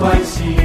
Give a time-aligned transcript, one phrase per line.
[0.00, 0.63] 听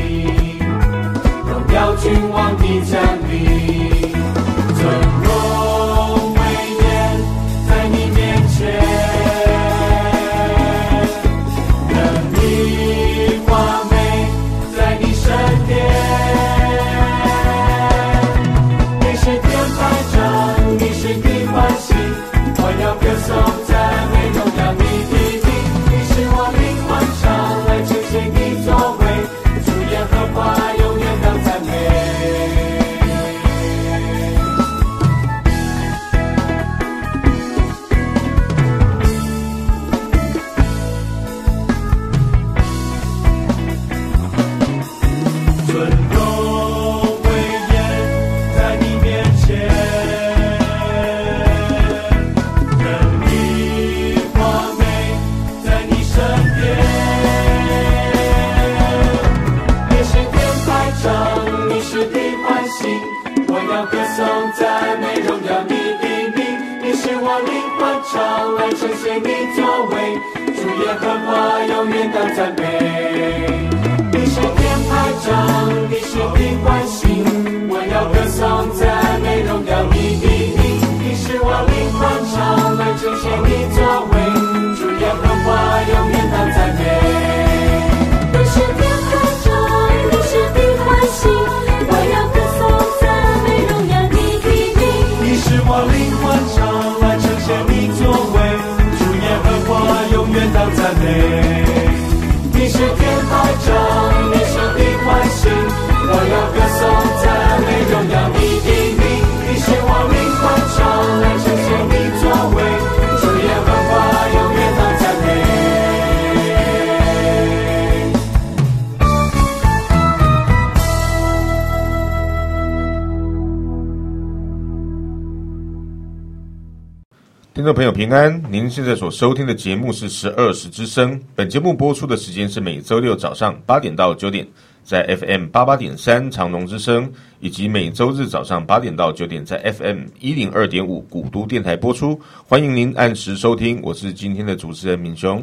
[127.69, 131.21] 众朋友平安，您现在所收听的节目是十二时之声。
[131.35, 134.43] 本节目播出的时间是每周六早上八点到九点，
[134.83, 137.07] 在 FM 八八点三长隆之声，
[137.39, 142.19] 以及每周日早上八点到九点，在 FM 一零二点五古都电台播出。
[142.47, 145.39] 欢迎您按时收听，我是今天的主持人敏雄，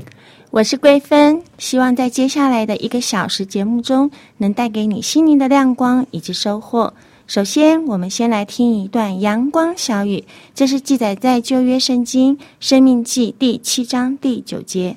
[0.50, 1.40] 我是桂芬。
[1.58, 6.92] 希望在接下来的一个小时节目中，能带给你心灵的亮光以及收获。
[7.26, 10.24] 首先，我们先来听一段阳光小雨，
[10.54, 14.96] 这是记载在旧约圣经《生命记》第七章第九节。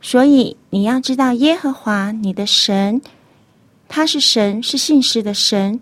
[0.00, 3.02] 所以你要知道，耶和华你的神，
[3.88, 5.78] 他是神，是信实的神，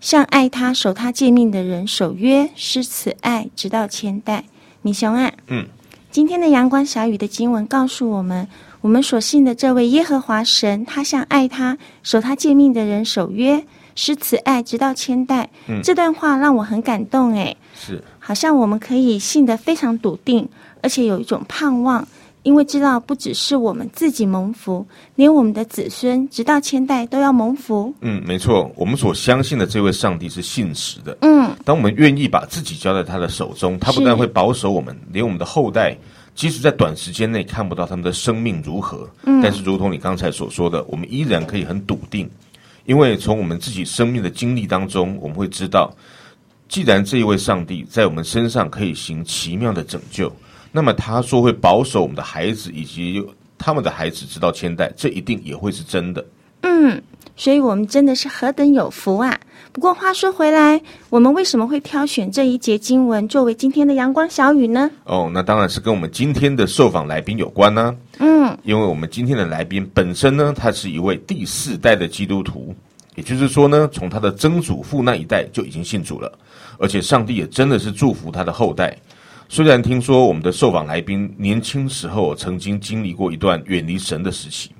[0.00, 4.44] 向爱他、守他诫命的人守约，施慈爱，直到千代。
[4.80, 5.66] 米雄啊，嗯，
[6.10, 8.48] 今天的阳光小雨的经文告诉我们，
[8.80, 13.62] 我们所信的这位耶和华神，他向爱他、守他诫命的人守约。
[13.94, 15.48] 施慈爱，直到千代。
[15.66, 17.32] 嗯，这段话让我很感动。
[17.34, 20.48] 哎，是，好像我们可以信得非常笃定，
[20.82, 22.06] 而且有一种盼望，
[22.42, 27.92] 因为知道不只是我们自己蒙福，连我们的子孙直到千代都要蒙福。
[28.00, 31.16] 嗯，没错，我们所相信的这位上帝是信实的。
[31.20, 35.96] 嗯，当我们愿意把自己交在他的手中，他不但会保守我们，连我们的后代，
[36.34, 42.28] 即使在短时间内看不到他们的生命如何，嗯，但是如同你刚才所说的，我们依然可以很笃定，
[42.84, 45.94] 因为从我们自己生命的经历当中，我们会知道，
[46.68, 50.30] 既然这一位上帝在我们身上可以行奇妙的拯救。
[50.70, 53.24] 那么他说会保守我们的孩子以及
[53.56, 56.24] 他们的孩子直到千代，这一定也会是真的。
[56.62, 57.00] 嗯，
[57.36, 59.38] 所以我们真的是何等有福啊！
[59.74, 60.80] 不过话说回来，
[61.10, 64.88] 我们为什么会挑选这一节经文作为今天的阳光小雨呢？
[65.02, 68.20] 哦，那当然是跟我们今天的受访来宾有关呢、啊。
[68.20, 72.72] 嗯，因为我们今天的来宾本身呢，他是一位第四代的基督徒，
[73.16, 76.32] 也就是说呢，从他的曾祖父那一代就已经信主了，
[76.78, 78.96] 而且上帝也真的是祝福他的后代。
[79.48, 84.70] 虽然听说我们的受访来宾年轻时候曾经经历过一段远离神的时期，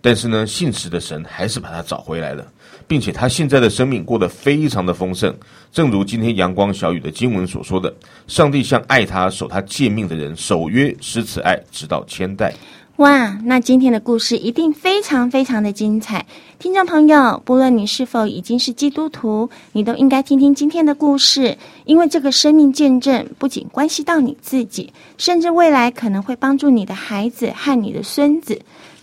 [0.00, 2.44] 但是呢，信实的神还是把他找回来了，
[2.86, 5.34] 并且他现在的生命过得非常的丰盛，
[5.72, 7.94] 正如今天阳光小雨的经文所说的
[8.26, 12.52] ：“上帝向爱他、守他诫命的人守约施慈爱，直到千代。”
[12.96, 16.26] 哇，那今天的故事一定非常非常的精彩。
[16.58, 21.56] 听众朋友，不论你是否已经是基督徒，你都应该听听今天的故事，
[21.86, 28.60] 因为这个生命见证不仅关系到你自己，甚至未来可能会帮助你的孩子和你的孙子。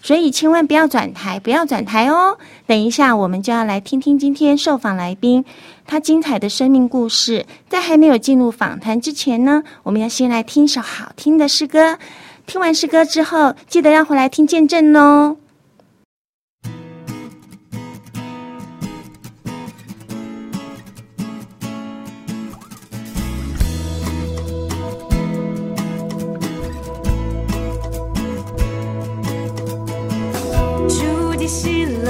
[0.10, 2.40] 所以千万不要转台，不要转台哦！
[2.66, 5.46] 等一下，我们就要来听听今天受访来宾
[5.86, 7.46] 他精彩的生命故事。
[7.68, 12.00] 在还没有进入访谈之前呢，我们要先来听一首好听的诗歌。
[12.48, 15.38] 听完诗歌之后，记得要回来听见证哦。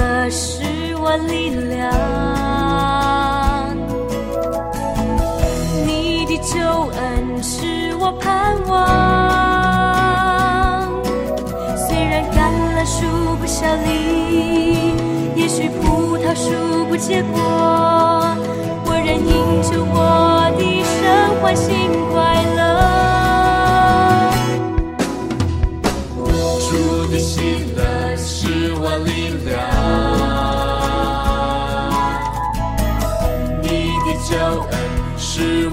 [0.00, 0.62] 喜乐是
[0.96, 1.92] 我力量，
[5.86, 6.58] 你的救
[6.88, 8.78] 恩是我盼望。
[11.76, 12.96] 虽然橄榄树
[13.38, 14.94] 不效力，
[15.36, 16.50] 也许葡萄树
[16.88, 17.38] 不结果，
[18.86, 20.98] 我仍因着我的神
[21.42, 21.68] 欢欣
[22.10, 22.69] 快乐。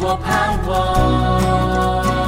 [0.08, 2.27] 我盼望。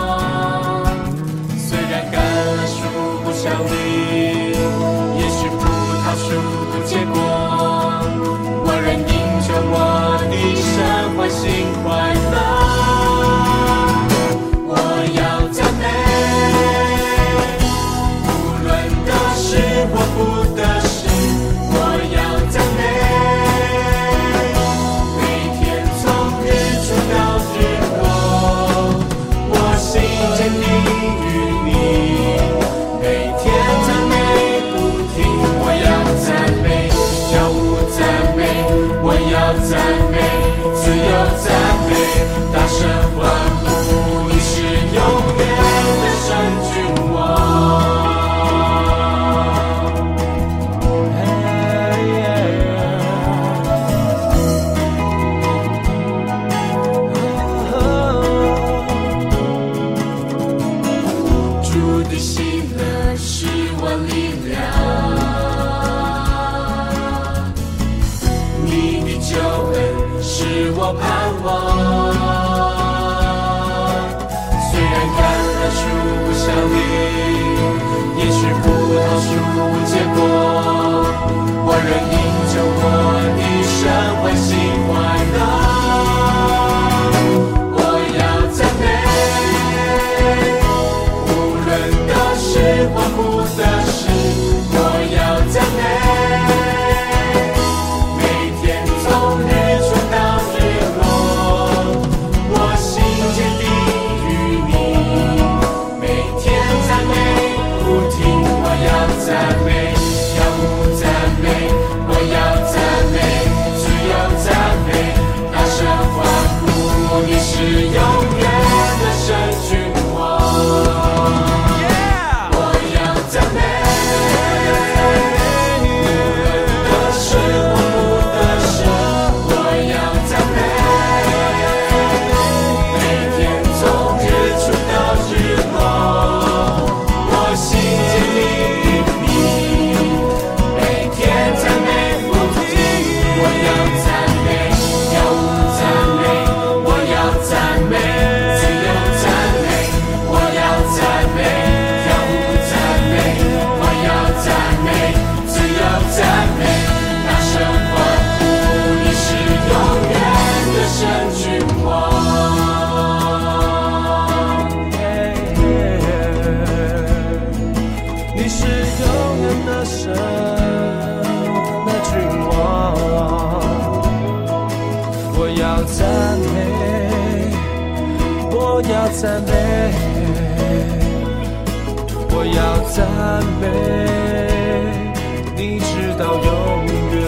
[185.56, 187.24] 你直到永远。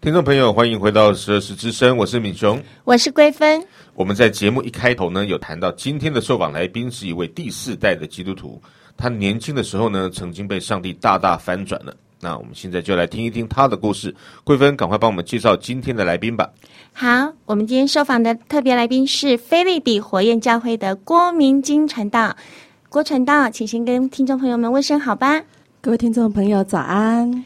[0.00, 3.64] 听众朋友，欢迎回到十二时之声，我是敏雄，我是桂芬。
[3.94, 8.60] 我们在节目一开头呢，有谈到今天的受访来宾是一位第四代的基督徒。
[8.96, 11.94] 他年轻的时候呢，曾经被上帝大大翻转了。
[12.24, 14.14] 那我们现在就来听一听他的故事。
[14.44, 16.48] 桂芬，赶快帮我们介绍今天的来宾吧。
[16.92, 22.36] 好，我们今天受访的特别来宾是菲律比火焰教会的郭明金传道。
[22.88, 25.42] 郭传道，请先跟听众朋友们问声好吧。
[25.80, 27.44] 各位听众朋友，早安。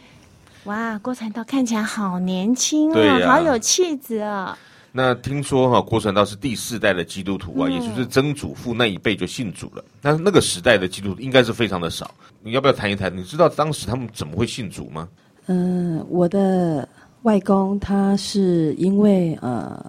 [0.64, 4.58] 哇，郭传道看起来好年轻啊，啊，好有气质啊。
[4.92, 9.84] 那听说哈，郭传道是第四代的基督徒啊，嗯、也就是曾祖父那一辈就信主了。
[10.00, 12.10] 那那个时代的基督徒应该是非常的少。
[12.42, 13.14] 你要不要谈一谈？
[13.14, 15.06] 你知道当时他们怎么会信主吗？
[15.46, 16.88] 嗯、呃，我的
[17.22, 19.84] 外公他是因为呃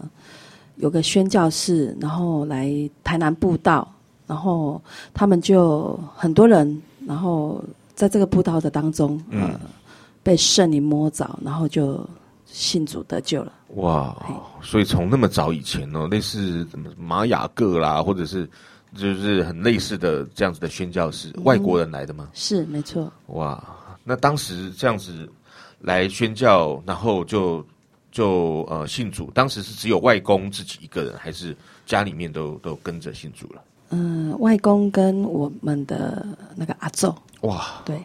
[0.76, 2.70] 有个宣教士，然后来
[3.04, 3.90] 台南布道，
[4.26, 4.82] 然后
[5.14, 7.64] 他们就很多人，然后
[7.96, 9.60] 在这个布道的当中，呃，嗯、
[10.22, 12.06] 被圣灵摸着，然后就。
[12.50, 14.16] 信主得救了哇！
[14.62, 18.50] 所以从那么早以前呢，类似什么玛雅各啦，或者是
[18.96, 22.30] 就是很类似的这样子的宣教士，嗯、外国人来的吗？
[22.34, 23.12] 是没错。
[23.28, 23.64] 哇！
[24.04, 25.30] 那当时这样子
[25.80, 27.64] 来宣教，然后就
[28.12, 31.56] 就呃信主，当时是只有外公自己一个人，还是
[31.86, 33.62] 家里面都都跟着信主了？
[33.90, 37.14] 嗯、呃，外公跟我们的那个阿祖。
[37.42, 37.82] 哇！
[37.86, 38.00] 对。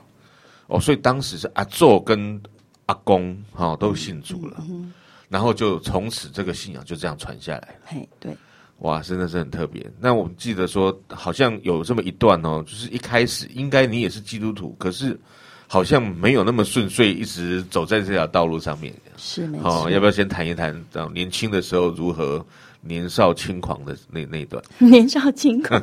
[0.67, 2.41] 哦，所以当时是阿祖跟。
[2.87, 4.93] 阿公哈、哦、都信主了，嗯嗯、
[5.33, 7.75] 然后就从此这个信仰就这样传下来了。
[7.87, 8.37] 嘿，对，
[8.81, 9.91] 哇，真的是很特别。
[9.99, 15.19] 那我们记得说，好像有这么一段哦，就是一开始应该你也是基督徒，可是
[15.67, 18.93] 好像没有那么顺遂，一直走在这条道路上面。
[19.17, 19.87] 是没错。
[19.87, 20.79] 哦，要不要先谈一谈，
[21.15, 22.45] 年轻的时候如何
[22.83, 24.63] 年少轻狂的那那一段？
[24.79, 25.81] 年少轻狂，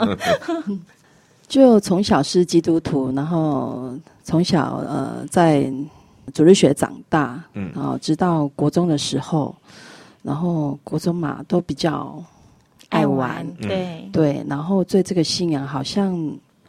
[1.50, 5.74] 就从小是基督徒，然后从小呃在。
[6.34, 9.56] 主日学长大，嗯，然后直到国中的时候，
[10.22, 12.24] 然后国中嘛都比较
[12.90, 16.14] 爱玩，爱玩对、嗯、对，然后对这个信仰好像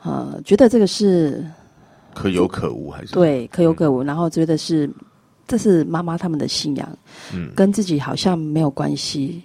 [0.02, 1.44] 呃觉得这个是
[2.14, 3.12] 可有可无还是？
[3.12, 4.90] 对可有可无，嗯、然后觉得是
[5.46, 6.88] 这是妈妈他们的信仰，
[7.34, 9.42] 嗯，跟自己好像没有关系，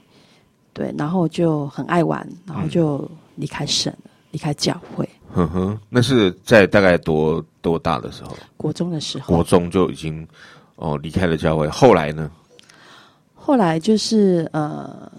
[0.74, 3.96] 对，然后就很爱玩，然后就离开神，
[4.32, 5.08] 离开教会。
[5.34, 8.38] 哼哼，那是在大概多多大的时候？
[8.56, 9.34] 国中的时候。
[9.34, 10.28] 国中就已经
[10.76, 11.68] 哦离开了教会。
[11.68, 12.30] 后来呢？
[13.34, 15.12] 后来就是呃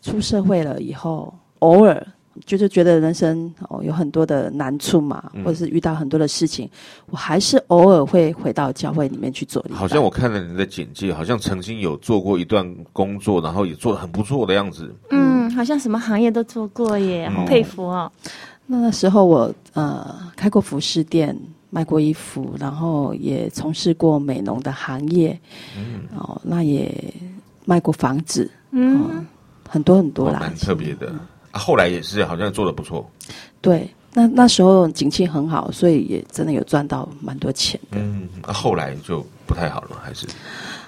[0.00, 2.06] 出社会了以后，偶尔
[2.44, 6.68] 就是觉得人生哦有很多的难处嘛，嗯、或者是遇到很多的事情，
[7.10, 9.64] 我还是偶尔会回到教会里面去做。
[9.70, 14.94] 好像我看了你的简介，好像曾经有做过一段工作，然后也做的很不错的样子。
[15.10, 18.10] 嗯，好像什么行业都做过耶，好佩服哦。
[18.66, 21.34] 那时候我呃开过服饰店，
[21.70, 25.38] 卖过衣服，然后也从事过美容的行业，
[25.76, 27.12] 嗯，哦，那也
[27.64, 29.26] 卖过房子，嗯、呃，
[29.68, 31.12] 很多很多啦，蛮特别的。
[31.50, 33.08] 啊，后来也是好像做的不错。
[33.60, 37.98] 对，那那时候景气很好，所以也真的有赚到蛮多钱的。
[37.98, 40.26] 嗯，啊，后来就不太好了，还是？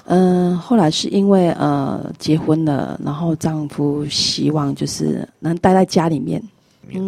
[0.05, 6.43] 嗯、呃，后来是因为呃结婚了，然后丈夫希望就是能待在家里面。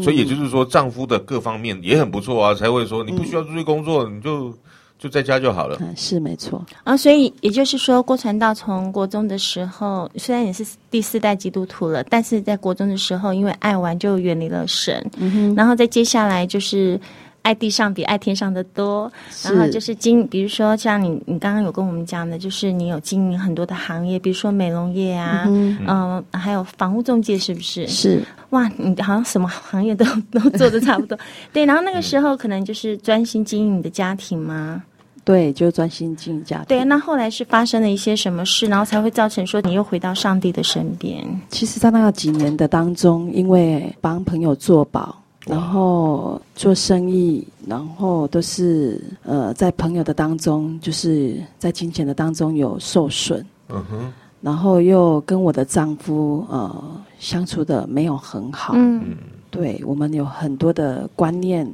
[0.02, 4.54] 所以也就是说，丈夫的各方面也很不错啊，才会说你不需要出去工作，嗯、你就
[4.98, 5.76] 就在家就好了。
[5.80, 6.96] 嗯，是没错啊。
[6.96, 15.04] 所以也就是说，郭传道从国中的时候，虽然也是第四代基督徒了，但是在国中的时候，因为爱玩就远离了神。
[15.18, 15.54] 嗯哼。
[15.54, 17.00] 然后再接下来就是。
[17.42, 19.10] 爱地上比爱天上的多，
[19.44, 27.86] 然后就是经，比如说像你，你刚刚有跟我们讲的，就是你有经营很多的行业，比如说美容业啊，嗯，嗯，还有房屋中介，是不是？
[27.86, 31.18] 是，哇，你好像什么行业都 都做的差不多，
[31.52, 31.64] 对。
[31.64, 34.82] 然后那个时候可能就是专心经营你的家庭吗？
[35.22, 36.66] 对，就专心经营家庭。
[36.66, 41.24] 对，那后来是发生了一些什么事，然后才会造成说你又回到上帝的身边？
[41.50, 45.19] 其实，在那几年的当中，因为帮朋友做保。
[45.50, 53.44] 然后做生意，然后都是呃，在朋友的当中，就是在金钱的当中有受损。
[53.68, 54.12] 嗯哼。
[54.40, 56.82] 然后又跟我的丈夫呃
[57.18, 58.72] 相处的没有很好。
[58.76, 59.16] 嗯。
[59.50, 61.70] 对，我们有很多的观念，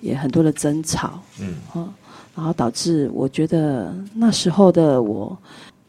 [0.00, 1.20] 也很多的争吵。
[1.40, 1.88] 嗯。
[2.34, 5.36] 然后导致我觉得那时候的我，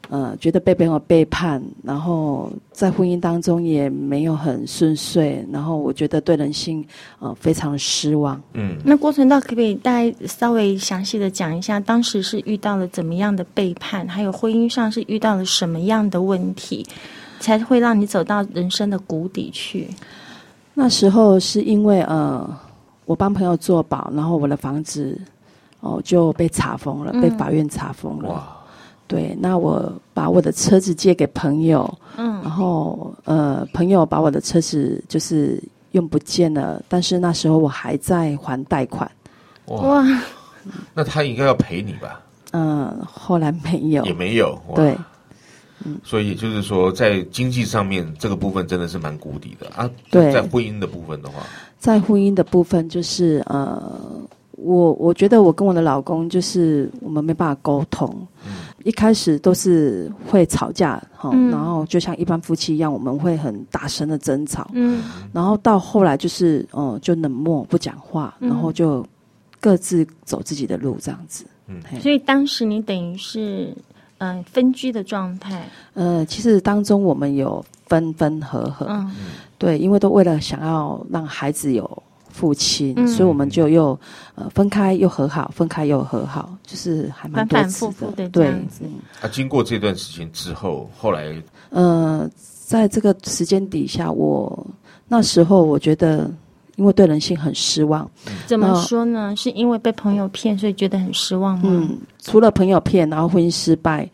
[0.10, 6.86] 呃，觉得被朋友背叛，然后在婚姻当中也没有很顺遂，然后我觉得对人性
[7.20, 8.40] 呃非常的失望。
[8.54, 16.86] 嗯，那郭存道可不可以大概稍微详细的讲一下，当时是遇到了怎么样的背叛，还有婚姻上是遇到了什么样的问题，
[17.40, 19.88] 才会让你走到人生的谷底去？
[20.74, 22.48] 那时候是因为呃，
[23.06, 25.18] 我帮朋友做保，然后我的房子
[25.80, 28.53] 哦、呃、就被查封了，嗯、被法院查封了。
[29.14, 29.20] 哇。
[29.20, 39.10] 对，那我把我的车子借给朋友，嗯，然后呃，朋友把我的车子就是用不见了，但是那时候我还在还贷款。
[39.68, 40.04] 哇，
[40.96, 42.20] 那他应该要赔你吧？
[42.54, 44.60] 嗯，后来没有，也没有。
[44.74, 44.98] 对，
[45.86, 49.88] 嗯，所以就是说，在经济上面这个部分真的是蛮谷底的啊。
[50.10, 51.44] 对，在婚姻的部分的话，
[51.78, 54.02] 在婚姻的部分就是呃。
[54.56, 58.08] 我我觉得我跟我的老公就是我们没办法沟通，
[58.46, 58.54] 嗯、
[58.84, 69.06] 一开始都是会吵架哈，嗯、然后就像一般夫妻一样，我们会很大声的争吵，嗯，然后到后来就是哦、呃，就冷漠不讲话，然后就
[69.60, 73.74] 各自走自己的路这样子，嗯，所以当时你等于是
[74.18, 79.10] 嗯、呃、分居的状态，呃，其实当中我们有分分合合，嗯，
[79.58, 82.03] 对，因为都为了想要让孩子有。
[82.34, 83.98] 父亲，嗯、所以我们就又
[84.34, 87.92] 呃分开又和好，分开又和好，就是还蛮多次的。
[87.92, 88.48] 反反复复的对，
[89.22, 91.34] 啊，经过这段时间之后，后来
[91.70, 92.28] 呃，
[92.66, 94.66] 在这个时间底下，我
[95.08, 96.30] 那时候我觉得，
[96.76, 98.10] 因为对人性很失望。
[98.48, 99.36] 怎么说呢？
[99.36, 101.70] 是因为被朋友骗，所以觉得很失望吗？
[101.72, 104.10] 嗯，除了朋友骗，然后婚姻失败，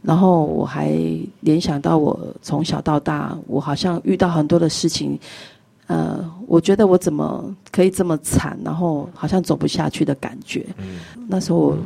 [0.00, 0.92] 然后我还
[1.40, 5.18] 联想到我从小到大，我好像遇到很多的事情。
[5.86, 10.64] 呃，我觉得我怎么可以这么惨，然后好像走不下去的感觉。
[10.78, 11.78] 嗯，那时候我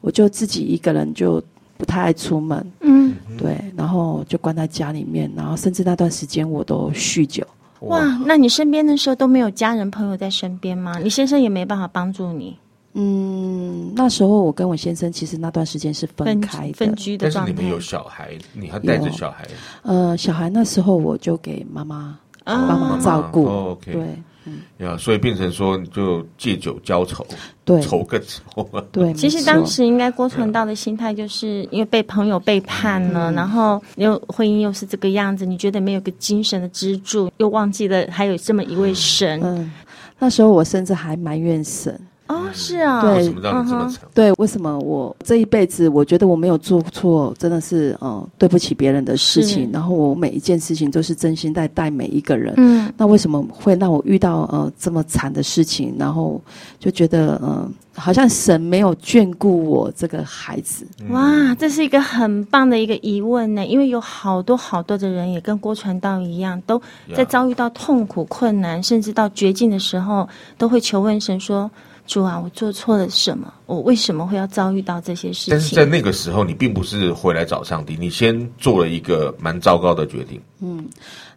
[0.00, 1.42] 我就自己一个人就
[1.76, 2.72] 不太爱出门。
[2.80, 7.46] 嗯，对，然后就关在家里面，然后甚至那段时间我都酗酒。
[7.80, 10.98] 哇，那你身边的时候都没有家人朋友在身边吗？
[10.98, 12.56] 你先生也没办法帮助你？
[12.94, 17.52] 嗯，那时候我跟我先生其实那段时间是分开的，分居的状态。
[17.52, 19.46] 但是你们有小孩，你还带着小孩？
[19.82, 22.18] 呃，小孩那时候我就给妈妈。
[22.44, 24.02] 帮忙照顾，哦哦、，OK，对，
[24.46, 27.26] 嗯，呀，所以变成说就借酒浇愁，
[27.64, 29.12] 对，愁更愁，对。
[29.14, 39.40] 其实当时应该郭传道的心态就是因为被朋友背叛了，嗯、然后又婚姻又是这个样子，你觉得没有个精神的支柱，又忘记了还有这么一位神。
[39.42, 39.72] 嗯，
[40.18, 41.98] 那时候我甚至还埋怨神。
[42.26, 44.00] 哦，是啊，对，为什么让你这么惨？
[44.14, 49.68] 对，为什么我这一辈子，我觉得我没有做错，真的是，嗯，对不起别人的事情。
[49.70, 52.54] 然后我每一件事情都是真心在待每一个人。
[52.56, 55.94] 嗯，那为什么会让我遇到呃这么惨的事情？
[55.98, 56.40] 然后
[56.78, 60.86] 就觉得，嗯，好像神没有眷顾我这个孩子。
[61.10, 66.80] 哇，这是一个很棒的一个疑问呢，因为有好多好多的人也跟郭传道一样，都
[67.14, 71.70] 在遭遇到痛苦、困难，甚至到绝境的时候，都会求问神说。
[72.06, 73.52] 主啊，我做错了什么？
[73.64, 75.52] 我为什么会要遭遇到这些事情？
[75.52, 80.38] 但是在那个时候，你并不是回来找上帝，你先做了一个蛮糟糕的决定。
[80.60, 80.86] 嗯，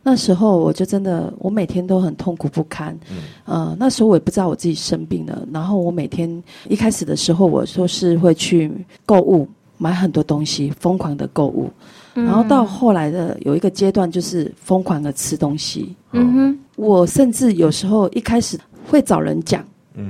[0.03, 2.97] 那时候我就真的，我每天都很痛苦不堪。
[3.09, 5.47] 嗯，呃，那时候我也不知道我自己生病了。
[5.53, 8.69] 然后我每天一开始的时候，我说是会去
[9.05, 11.71] 购物，买很多东西，疯狂的购物。
[12.15, 15.95] 嗯，然后到后来的有一个阶段，就是疯狂的吃东西。
[16.11, 19.63] 嗯哼，我甚至有时候一开始会找人讲。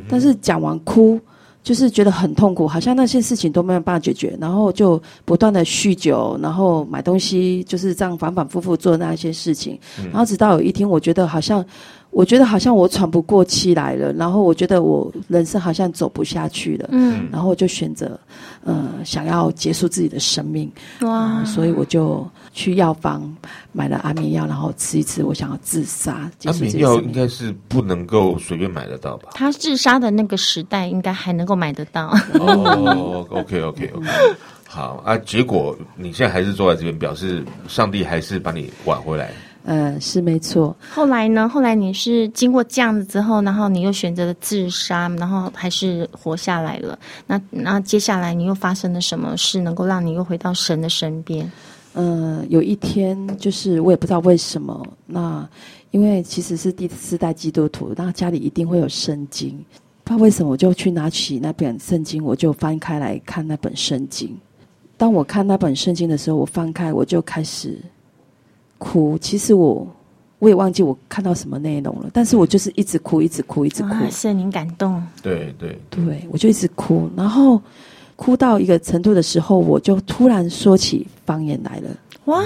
[0.10, 1.20] 但是讲完哭，
[1.64, 9.78] 就是觉得很痛苦，好像那些事情都没有办法解决，然后就不断的酗酒，然后买东西，就是这样反反复复做那些事情，
[10.12, 11.66] 然后直到有一天，我觉得好像。
[12.10, 18.18] 我觉得好像我喘不过气来了，然后我觉得我人生好像走不下去了，嗯，然后我就选择，
[18.64, 20.72] 呃，想要结束自己的生命，
[21.02, 22.26] 哇、呃，所以我就
[22.58, 23.32] 去药房
[23.72, 26.28] 买了安眠药，然后吃一吃，我想要自杀。
[26.44, 29.30] 安眠药应该是不能够随便买得到吧？
[29.36, 32.08] 他自杀的那个时代应该还能够买得到。
[32.34, 34.10] 哦，OK OK OK，
[34.68, 39.32] 好啊，结果你现在还是坐在这边，表示上帝还是把你挽回来。
[39.70, 40.76] 嗯，是没错。
[40.90, 41.48] 后来呢？
[41.48, 46.98] 后来你是经过这样子之后，然后你又选择了自杀，然后还是活下来了。
[47.28, 51.52] 那那接下来你又发生了什么事，能够让你又回到神的身边？
[51.98, 55.50] 呃，有一天，就是我也不知道为什么，那
[55.90, 59.50] 因为其实是第四代基督徒，那家里一定会有圣经，
[60.04, 64.38] 不知道为什么我就去拿起那本圣经，我就翻开来看那本圣经。
[64.96, 67.80] 当我看那本圣经的时候，我翻开我就开始。
[68.80, 69.88] 哭，其实我
[70.38, 73.90] 我也忘记我看到什么内容了，但是我就是一直哭，一直哭，一直哭。
[74.12, 75.02] 圣灵感动。
[75.24, 77.60] 对对对，我就一直哭，然后
[78.18, 81.90] 哭到一个程度的时候，我就突然说起方言来了。
[82.26, 82.44] 哇，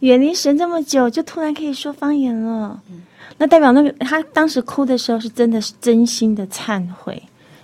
[0.00, 2.78] 远离神这么久，就突然可以说方言了。
[2.90, 3.00] 嗯、
[3.38, 7.22] 那代表那个他当时哭的时候，是真的是真心的忏悔。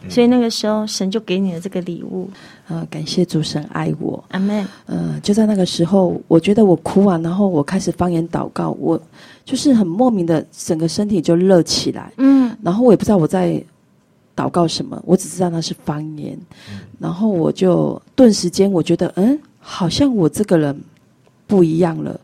[0.09, 2.29] 所以那个时候，神就给你了这个礼物。
[2.67, 4.67] 呃，感谢主神爱我，阿门。
[4.87, 9.01] 呃，就在那个时候，我觉得我哭完，然后我开始方言祷告，我
[9.45, 12.13] 就是很莫名的，整个身体就热起来。
[12.17, 13.63] 嗯，然后我也不知道我在
[14.35, 16.39] 祷告什么，我只知道那是方言。
[16.71, 20.79] 嗯，然后我就顿时间，我觉得，嗯，好像我这个人
[21.47, 22.19] 不一样了。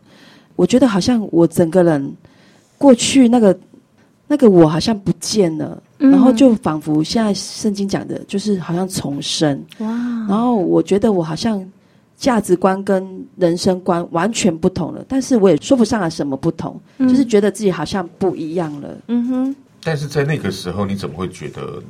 [0.55, 2.15] 我觉得好像我整个人
[2.77, 3.57] 过去那个
[4.27, 5.81] 那个我好像不见了。
[5.97, 9.61] 然后就仿佛现在圣经讲的，就是好像重生。
[9.79, 9.87] 哇！
[10.29, 11.61] 然后我觉得我好像
[12.15, 18.97] 价值观跟人生观完全不同了，但是我也说不上来什么不同，嗯、就是觉得自己好像不一样了。
[19.07, 19.55] 嗯哼。
[19.83, 21.83] 但是在那个时候，你怎么会觉得，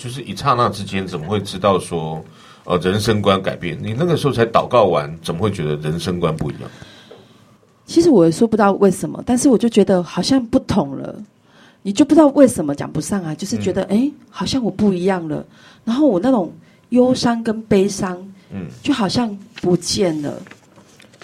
[0.00, 2.24] 就是一刹那之间，怎么会知道说，
[2.64, 3.78] 呃，人生观改变？
[3.82, 6.62] 你那个时候才祷告完，怎么会觉得人生观不一样？
[7.84, 11.14] 其实我也说不到为什么，但是我就觉得好像不同了。
[11.82, 15.44] 你就不知道为什么讲不上啊，就是觉得哎、嗯，好像我不一样了。
[15.84, 16.50] 然后我那种
[16.88, 18.16] 忧伤跟悲伤，
[18.50, 20.32] 嗯，就好像不见了。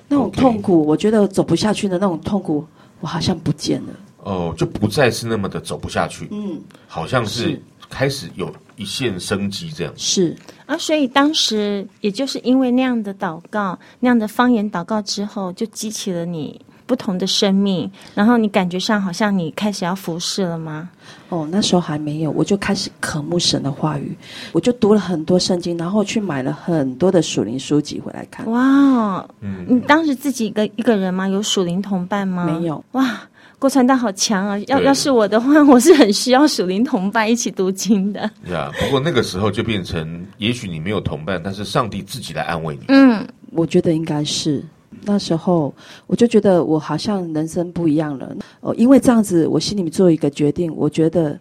[0.09, 2.65] 那种痛苦，我觉得走不下去的那种痛苦，
[3.01, 3.89] 我好像不见了。
[4.19, 6.29] 哦，就不再是那么的走不下去。
[6.31, 9.93] 嗯，好像是开始有一线生机这样。
[9.97, 10.37] 是
[10.67, 16.61] 啊，所以当时也就是因为那样的祷告，那样的方言祷告之后，就激起了你。
[16.87, 20.89] 不同的生命，然后你感觉上好像你开始要服侍了吗？
[21.31, 24.17] 哦，那时候还没有，我就开始渴慕神的话语，
[24.53, 28.49] 我就读了很多圣经，然后去买了很多的属灵书籍回来看。
[28.49, 31.27] 哇，嗯，你当时自己一个一个人吗？
[31.27, 32.45] 有属灵同伴吗？
[32.45, 32.85] 没有。
[32.93, 33.21] 哇，
[33.59, 34.59] 郭传道好强啊！
[34.67, 38.21] 要要是我的话，我是很需要属灵同伴一起读经的。
[38.51, 42.85] 呀，不过那个时候就变成，也许你没有同伴，但是上帝自己来安慰你。
[42.89, 44.63] 嗯，我觉得应该是。
[45.03, 45.75] 那时候
[46.07, 51.39] 我就觉得我好像人生不一样了哦，因为这样子，我心里面做一个决定，我觉得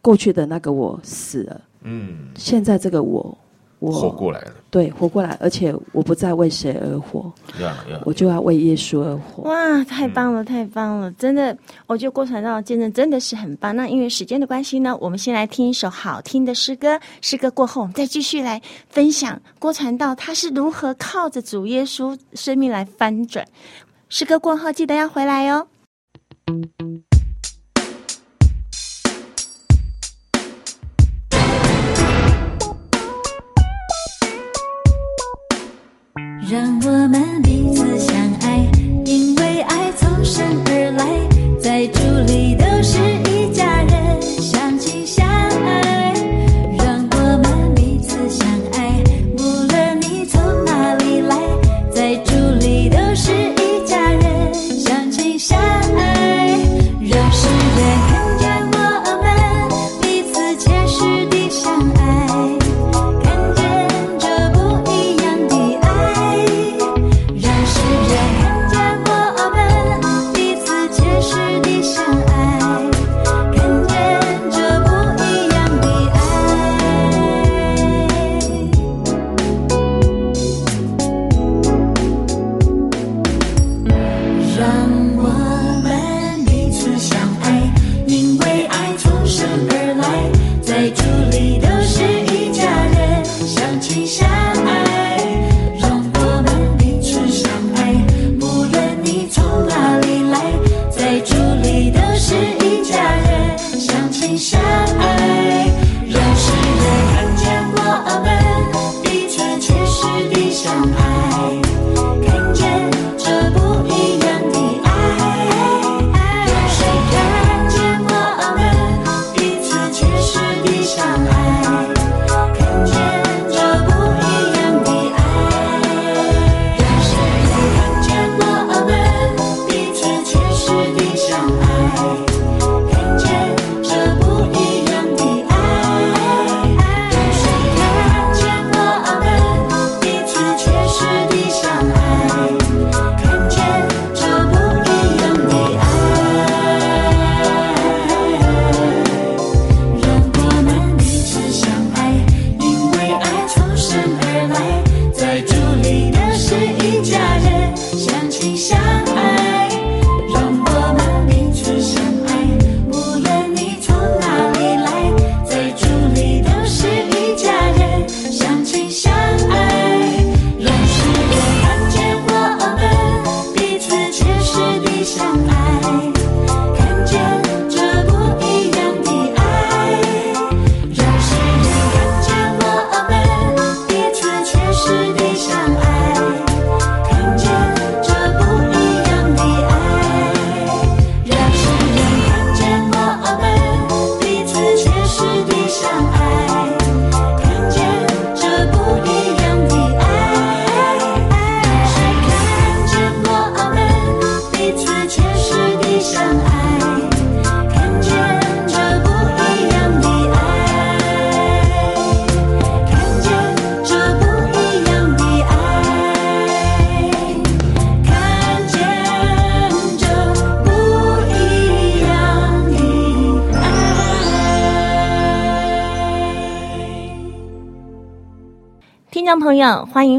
[0.00, 3.36] 过去的那个我死了，嗯，现在这个我。
[3.82, 7.20] 我活过来了，对，活过来，而且我不再为谁而活
[7.58, 8.00] ，yeah, yeah.
[8.04, 9.42] 我就要为耶稣而活。
[9.42, 11.10] 哇，太棒了，太棒了！
[11.18, 11.56] 真的，
[11.88, 13.74] 我觉得郭传道的见证真的是很棒。
[13.74, 23.44] 那因为时间的关系呢，我们先来听一首好听的诗歌，诗歌过后，我们再继续来分享郭传道他是如何靠着主耶稣生命来翻转。
[24.08, 25.66] 诗歌过后，记得要回来哟。
[26.46, 27.11] 让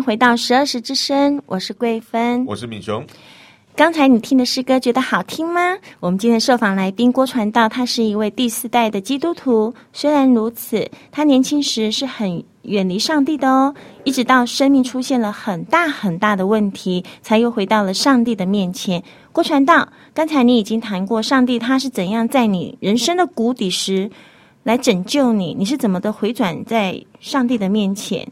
[0.03, 3.01] 回到十二时之声，我是桂芬，我是敏雄。
[3.73, 5.77] 刚才你听的诗歌觉得好听吗？
[6.01, 9.73] 我们今天的受访来宾郭传道，他是一位第四代的基督徒。
[9.93, 19.01] 虽然如此，他年轻时是很远离上帝的哦，一直到生命出现了很大很大的问题，才又回到了上帝的面前。
[19.31, 24.11] 郭传道，刚才你已经谈过上帝他是怎样在你人生的谷底时
[24.63, 28.27] 来拯救你，你是怎么的回转在上帝的面前？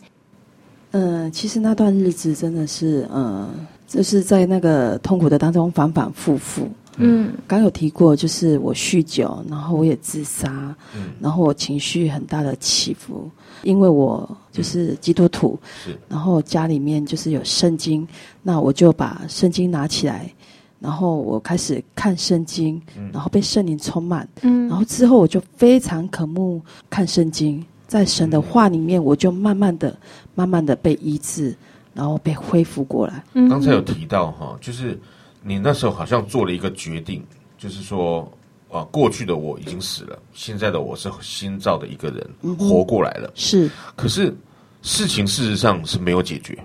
[0.92, 3.50] 嗯、呃，其实那段日子真的是，嗯、呃。
[3.92, 6.66] 就是在那个痛苦的当中反反复复。
[6.96, 13.30] 嗯，刚有提过，就是我酗酒，然后我也自杀，嗯，然后我情绪很大的起伏，
[13.64, 18.08] 因为我就是基督徒，是，然后家里面就是有圣经，
[18.42, 20.34] 那我就把圣经拿起来，
[20.80, 29.94] 然后我开始看圣经，然后被圣灵充满，嗯，然后之后我就非常渴慕看圣经，在神的话里面，我就慢慢的、
[30.36, 31.56] 慢慢的被医治。
[31.94, 33.22] 然后被恢复过来。
[33.50, 34.98] 刚才有提到哈，就是
[35.44, 37.22] 你那时候好像做了一个决定，
[37.58, 38.32] 就是说
[38.70, 43.30] 啊，过去的我已经死了，现在的我是新造的一个人，活过来了。
[43.36, 44.34] 是，可是
[44.82, 46.58] 事情事实上是没有解决，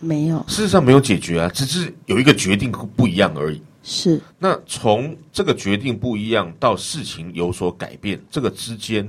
[0.00, 3.62] 没有，事实上没有解决啊，只是有一个决定不一样而已。
[3.84, 9.08] 是，那从这个决定不一样到事情有所改变，这个之间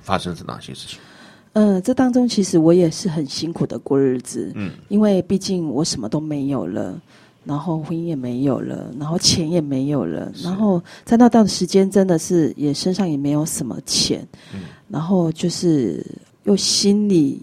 [0.00, 0.98] 发生是哪些事情？
[1.56, 7.00] 嗯，这当中其实我也是很辛苦的过日子，嗯，因为毕竟我什么都没有了，
[7.44, 16.04] 然后婚姻也没有了，然后钱也没有了，然后在那段时间真的是也身上也没有什么钱，嗯，然后就是
[16.44, 17.40] 又心里。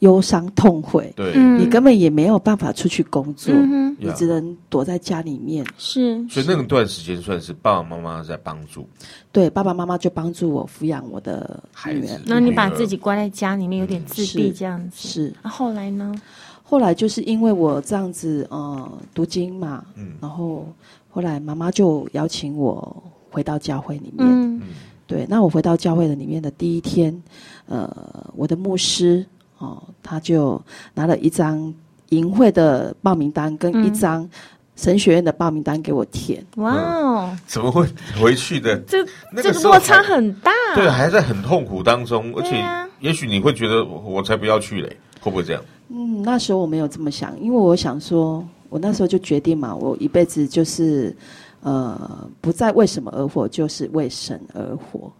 [0.00, 5.66] 忧伤痛悔，对，你根本也没有办法出去工作，嗯、你只能躲在家里面。
[5.76, 8.88] 是，所以那段时间算是爸爸妈妈在帮助。
[9.32, 12.20] 对，爸爸妈妈就帮助我抚养我的孩子。
[12.24, 15.08] 那你把自己关在家里面，有点自闭这样子。
[15.08, 15.34] 是。
[15.42, 16.14] 那、啊、后来呢？
[16.62, 20.64] 后来就是因为我这样子，呃，读经嘛，嗯，然后
[21.10, 24.28] 后来妈妈就邀请我回到教会里面。
[24.28, 24.62] 嗯，
[25.08, 25.26] 对。
[25.28, 27.20] 那我回到教会的里面的第一天，
[27.66, 27.90] 呃，
[28.36, 29.26] 我的牧师。
[29.58, 30.60] 哦，他就
[30.94, 31.72] 拿了一张
[32.10, 34.28] 淫会的报名单跟一张
[34.76, 36.44] 神学院的报名单给我填。
[36.56, 37.38] 嗯、哇哦、嗯！
[37.46, 37.86] 怎么会
[38.20, 38.78] 回去的？
[38.80, 39.04] 这
[39.42, 40.52] 这个落差很大。
[40.74, 42.64] 对，还在很痛苦当中，而且
[43.00, 45.62] 也许你会觉得我才不要去嘞，会不会这样？
[45.88, 51.16] 嗯，那时候我没有这么想，因为我想说，我那时候就决定嘛，我一辈子就是
[51.62, 55.10] 呃，不再为什么而活，就是为神而活。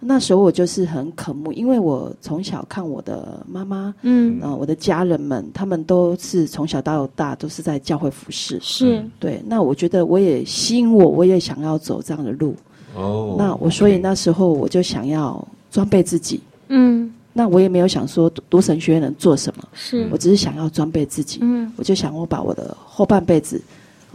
[0.00, 9.42] 那时候我就是很渴慕，因为我从小看我的妈妈，嗯，呃，我的家人们，他们都是从小到大都是在教会服侍，是对。
[9.46, 12.54] 那我觉得我也吸引我，我也想要走这样的路。
[12.94, 23.60] 哦，那我所以那时候我就想要装备自己，嗯，那我也没有想说读神学院能做什么，是我只是想要装备自己，嗯，我就想我把我的后半辈子，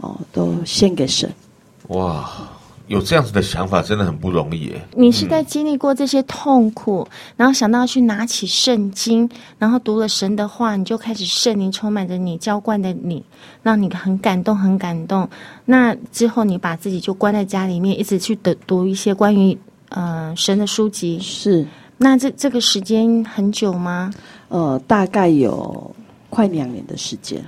[0.00, 1.30] 哦，都献给神。
[1.88, 2.48] 哇。
[2.86, 4.80] 有这样子的想法真的很不容易耶。
[4.94, 13.24] 你是在经历过这些痛苦，嗯、然后想到去拿起圣经，然后读了神的话，你就开始圣灵充满着你，浇灌的你，
[13.62, 15.28] 让你很感动，很感动。
[15.64, 19.56] 那之后你把自己就关在家里面，一直去读读一些关于
[19.88, 21.18] 呃神的书籍。
[21.20, 21.66] 是。
[21.96, 24.12] 那这这个时间很久吗？
[24.48, 25.94] 呃，大概有
[26.28, 27.42] 快两年的时间。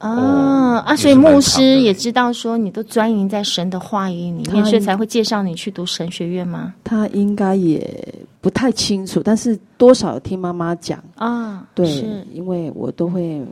[0.00, 0.96] 啊、哦、啊！
[0.96, 6.72] 所以牧师也知道说你都钻营在神的话语里面，所以才会介绍你去读神学院吗？
[6.82, 11.66] 他应该也不太清楚，但是多少听妈妈讲啊。
[11.74, 11.86] 对，
[12.32, 13.46] 因为我都会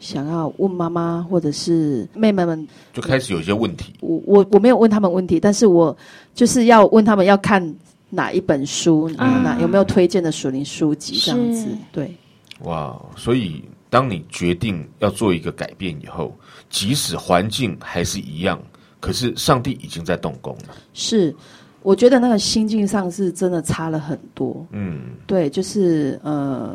[0.00, 3.92] 想要问妈妈或者是妹妹们，就开始有一些问题。
[4.00, 5.94] 我我我没有问他们问题，但是我
[6.34, 7.62] 就是要问他们要看
[8.08, 11.66] 哪一本书，啊、哪有没有推荐的属灵书籍这样子。
[11.92, 12.16] 对，
[12.64, 13.62] 哇，所以。
[13.92, 16.34] 当你决定要做一个改变以后，
[16.70, 18.58] 即使环境还是一样，
[19.00, 20.74] 可是上帝已经在动工了。
[20.94, 21.36] 是，
[21.82, 24.66] 我觉得那个心境上是真的差了很多。
[24.70, 26.74] 嗯，对，就是呃，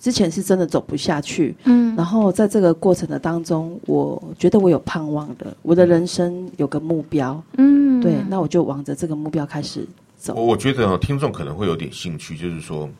[0.00, 1.54] 之前是真的走不下去。
[1.66, 7.40] 嗯，然后在这个过程的当中，我觉得我有盼望的，我的人生有个目标。
[7.58, 10.34] 嗯，对，那我就往着这个目标开始走。
[10.34, 12.90] 我我觉得听众可能会有点兴趣，就是说。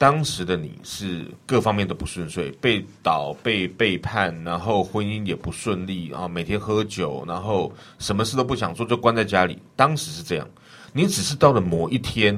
[0.00, 9.58] 当时的你是各方面都不顺遂，被倒、被背叛，然后婚姻也不顺利，然后每天喝酒，然后什么事都不想做，就关在家里。
[9.76, 10.48] 当时是这样，
[10.94, 12.34] 你只是到了某一天，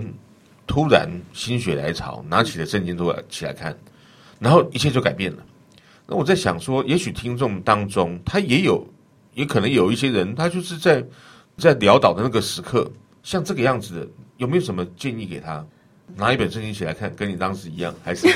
[0.67, 3.79] 突然心血来潮，拿起了圣经都起来看，
[4.41, 5.39] 然后一切就改变了。
[6.05, 8.85] 那我在想说，也许听众当中，他也有，
[9.35, 11.01] 也可能有一些人，他就是在
[11.57, 12.91] 在潦倒的那个时刻，
[13.23, 15.65] 像这个样子的，有没有什么建议给他？
[16.17, 18.29] 拿一本圣经起来看，跟你当时一样，还是？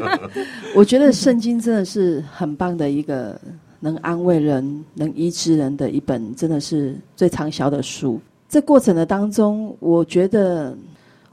[0.74, 3.38] 我觉得圣经真的是很棒的一个
[3.80, 8.20] 能安慰人、能医治人的一本，真的是最畅销的书。
[8.48, 10.76] 这过程的当中，我觉得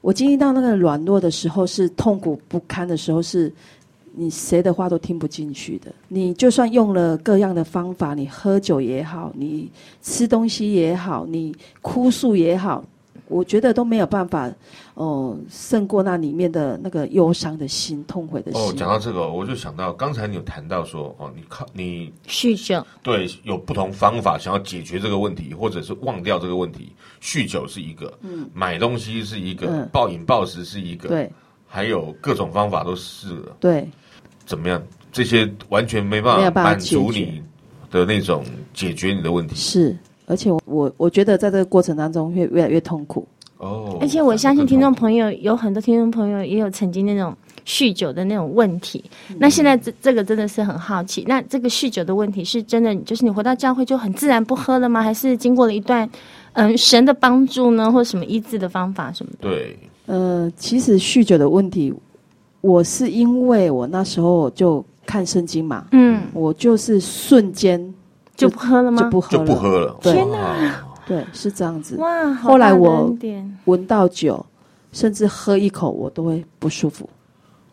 [0.02, 3.52] 我经历到那个软弱的时候，是痛苦不堪的时候，是
[4.14, 5.92] 你谁的话都听不进去的。
[6.08, 9.70] 你就算用了各样的方法，你喝酒也好，你
[10.02, 12.84] 吃东西也好，你哭诉也好。
[13.30, 14.52] 我觉得都没有办法，
[14.96, 18.62] 哦，胜过那里面的那个忧伤的心、痛悔的心。
[18.62, 26.92] 哦，讲到这个，我就想到刚才你有谈到说，哦，你靠你酗酒，对，有不同方法想要解决这个问题，或者是忘掉这个问题。
[27.22, 31.32] 酗酒是一个，嗯，买东西是一个，嗯，暴饮暴食是一个，对，
[31.68, 33.88] 还有各种方法都试了，对，
[34.46, 34.82] 怎么样？
[35.12, 37.42] 这些完全没办法满足你
[37.90, 39.98] 的那种解决你的问题，是。
[40.30, 43.98] 而且我我觉得在这个过程当中会越来越痛苦哦。
[44.00, 49.04] 而且我相信听众朋友有很多听众朋友也有曾经那种酗酒的那种问题。
[49.30, 55.02] 嗯、那现在这这个真的是很好奇，那这个酗酒的问题是真的，就是你回到教会就很自然不喝了吗？
[55.02, 56.08] 还是经过了一段
[56.54, 59.50] 嗯神的帮助呢，或什么医治的方法什么的？
[59.50, 61.92] 对，呃，其实酗酒的问题，
[62.62, 67.94] 我是因为我那时候就看圣经嘛，嗯，我就是瞬间。
[68.40, 69.02] 就不喝了吗？
[69.02, 69.40] 就不喝了。
[69.40, 69.98] 就不喝了。
[70.02, 70.86] 天哪！
[71.06, 71.98] 对，是这样子。
[71.98, 72.34] 哇！
[72.36, 73.16] 后来我
[73.66, 74.46] 闻到酒，
[74.92, 77.10] 甚至喝一口，我都会不舒服。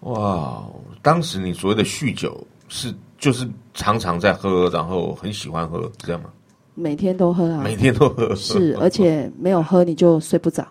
[0.01, 0.63] 哇！
[1.03, 2.37] 当时你所谓的酗酒，
[2.69, 6.31] 是就是常常在喝，然后很喜欢喝，这样吗？
[6.75, 7.61] 每天都喝啊！
[7.63, 8.35] 每天都喝。
[8.35, 10.67] 是， 而且没有喝你就睡不着。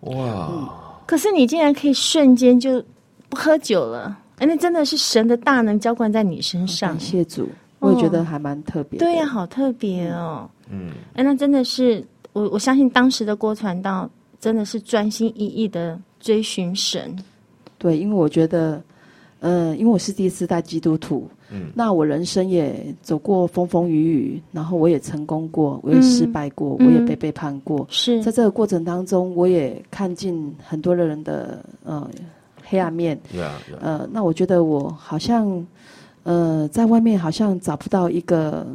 [0.00, 0.68] 哇、嗯！
[1.06, 2.82] 可是你竟然可以瞬间就
[3.28, 6.90] 不喝酒了，哎，那真的是神的大能浇灌在你身上。
[6.90, 7.48] 感谢主。
[7.80, 10.48] 我也觉得还蛮特别、哦，对呀、啊，好特别哦。
[10.70, 17.16] 嗯，哎，那真的是我我相信当时的郭传道真的是专心一意的追寻神。
[17.78, 18.80] 对，因为我觉得，
[19.40, 27.86] 嗯、呃，因为我是第四代基督徒，嗯，那我人生也走过风风雨雨，然后我也成功过，我也失败过，嗯、我也被背叛过。
[27.88, 32.08] 是在这个过程当中，我也看尽很多的人的呃
[32.62, 33.18] 黑暗面。
[33.34, 33.78] Yeah, yeah.
[33.80, 35.66] 呃，那我觉得我好像。
[36.22, 38.66] 呃，在外面好像找不到一个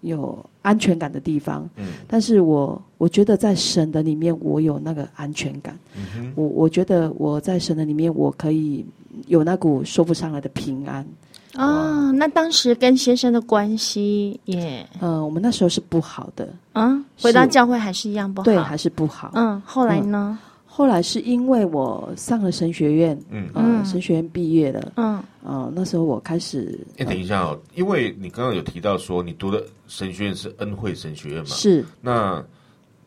[0.00, 1.68] 有安全感的地方。
[1.76, 5.78] 嗯，但是我我觉得在神的里面，我有那个安全感。
[5.96, 8.84] 嗯哼，我我觉得我在神的里面，我可以
[9.26, 11.06] 有那股说不上来的平安。
[11.54, 14.86] 哦，那当时跟先生的关系也……
[15.00, 16.48] 嗯、呃，我们那时候是不好的。
[16.74, 18.44] 嗯，回到教会还是一样不好。
[18.44, 19.30] 对，还是不好。
[19.34, 20.38] 嗯，后来呢？
[20.42, 20.45] 嗯
[20.76, 26.78] 后来是因为我上了神学院，嗯，呃、神学院毕业了，嗯，呃，那时候我开始。
[26.98, 31.46] 哎，等一下哦，因为你刚刚有提到说你读的神学院是恩惠神学院嘛？
[31.46, 31.82] 是。
[32.02, 32.44] 那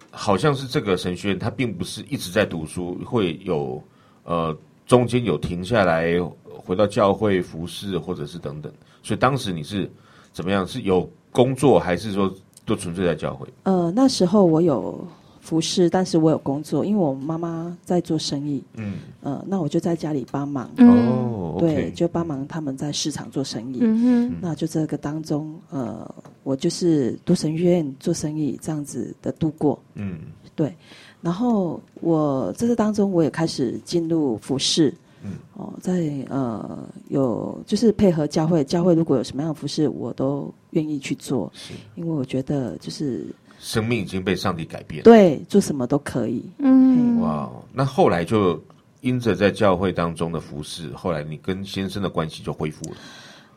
[0.09, 3.79] 好像是这个神学院，它并不是一直在读书，会有
[4.23, 4.57] 呃
[4.87, 8.73] 中间有停下来回到教会服侍，或者是等等。
[9.03, 9.87] 所以当时你是
[10.33, 10.65] 怎么样？
[10.65, 12.33] 是有工作，还是说
[12.65, 13.47] 都纯粹在教会？
[13.61, 15.07] 呃，那时候我有。
[15.41, 18.61] 服侍，但是我有工作，因为我妈妈在做生意。
[18.75, 20.69] 嗯，呃，那我就在家里帮忙。
[20.77, 23.79] 哦、嗯，对，就帮忙他们在市场做生意。
[23.81, 26.13] 嗯哼，那就这个当中，呃，
[26.43, 29.79] 我就是读神学院做生意这样子的度过。
[29.95, 30.19] 嗯，
[30.55, 30.75] 对。
[31.21, 34.93] 然后我在这当中，我也开始进入服侍。
[35.23, 36.79] 嗯，哦，在呃
[37.09, 41.51] 有就是配合教会，教会如果有什么样的服饰，我都愿意去做。
[41.53, 43.25] 是，因为我觉得就是。
[43.59, 46.43] 生命已经被上帝改变了，对，做什么都可以。
[46.59, 48.59] 嗯，哇，那后来就
[49.01, 52.95] 因着在教会当中的服侍，后来你跟先生的关系就恢复了。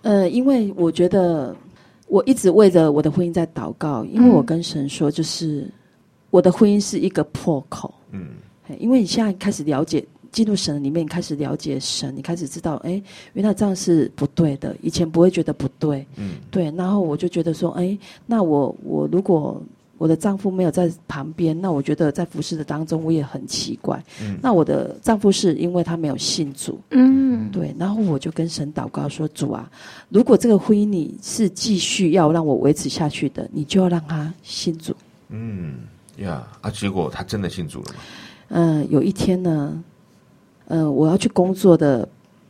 [0.02, 1.54] 呃，因为我觉得
[2.08, 5.72] 我一直为着我的婚姻在祷告，因为我跟神说，就是、嗯、
[6.30, 7.94] 我的婚姻是一个破口。
[8.10, 8.30] 嗯，
[8.78, 13.00] 因为你现在开始了解进入神里面，你开始了解神，你开始知道，哎，
[13.34, 16.04] 原来这样是不对的，以前不会觉得不对。
[16.16, 17.96] 嗯，对，然后我就觉得说，哎，
[18.26, 19.62] 那我我如果
[20.02, 24.02] 我的丈夫没有在旁边，那我觉得在服侍的当中，我也很奇怪。
[24.20, 26.80] 嗯，那我的丈夫是因为他没有信主。
[26.90, 27.72] 嗯，对。
[27.78, 29.70] 然后我就跟神祷告说：“主啊，
[30.08, 34.92] 如果这个婚姻你是继续要让我维持下去的，你就要让他信主。”
[35.30, 35.82] 嗯，
[36.16, 36.68] 呀啊！
[36.68, 38.00] 结果他真的信主了吗？
[38.48, 39.84] 嗯、呃，有一天呢，
[40.66, 42.08] 呃，我要去工作的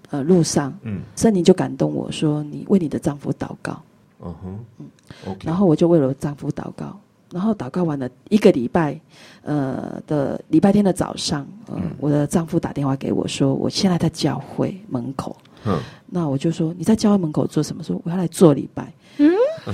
[0.08, 3.78] 呃路上，嗯，圣灵就感动我说：“你为你的丈夫祷告。”
[4.24, 4.86] 嗯哼，嗯
[5.26, 5.40] ，OK。
[5.44, 6.98] 然后我就为了我丈夫祷告。
[7.32, 9.00] 然后祷告完了一个礼拜，
[9.42, 15.36] 呃的礼拜天的早上，呃、嗯，我的丈夫打电话给我说，我现在在教会门口。
[15.64, 17.82] 嗯，那我就说你在教会门口做什么？
[17.82, 18.92] 说我要来做礼拜。
[19.18, 19.30] 嗯，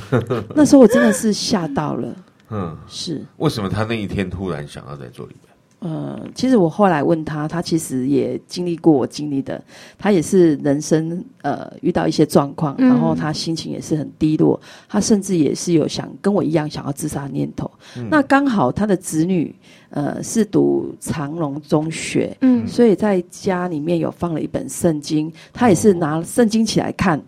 [0.54, 2.16] 那时候我真的是吓到了。
[2.50, 3.24] 嗯，是。
[3.38, 5.47] 为什么他那一天突然想要在做礼拜？
[5.81, 9.62] 呃，其实我后来问他，他其实也经历过我经历的，
[9.97, 17.70] 他也是人生呃遇到一些状况，嗯然后他心情也是很低落，他甚至也是有想跟我一样想要自杀的念头。
[17.97, 19.55] 嗯那刚好他的子女
[19.91, 27.22] 呃是读长隆中学，嗯所以在家里面有放了一本圣经，他也是拿圣经起来看，